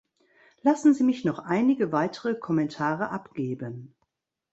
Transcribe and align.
Lassen 0.63 0.95
Sie 0.95 1.03
mich 1.03 1.25
noch 1.25 1.37
einige 1.37 1.91
weitere 1.91 2.33
Kommentare 2.33 3.11
abgeben. 3.11 3.93